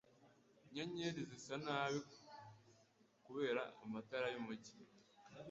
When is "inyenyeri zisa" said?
0.65-1.55